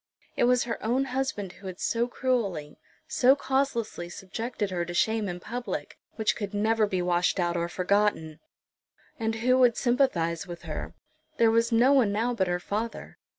[0.35, 5.29] It was her own husband who had so cruelly, so causelessly subjected her to shame
[5.29, 8.39] in public, which could never be washed out or forgotten!
[9.19, 10.95] And who would sympathise with her?
[11.37, 13.19] There was no one now but her father.